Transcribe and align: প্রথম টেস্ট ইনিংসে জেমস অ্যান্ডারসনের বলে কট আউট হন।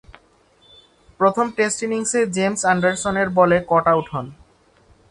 প্রথম 1.19 1.45
টেস্ট 1.57 1.79
ইনিংসে 1.85 2.19
জেমস 2.35 2.61
অ্যান্ডারসনের 2.65 3.29
বলে 3.37 3.57
কট 3.71 3.85
আউট 3.93 4.07
হন। 4.13 4.25